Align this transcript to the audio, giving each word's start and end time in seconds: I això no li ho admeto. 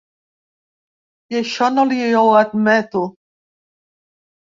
I 1.35 1.37
això 1.41 1.69
no 1.75 1.85
li 1.91 2.01
ho 2.25 2.25
admeto. 2.43 3.07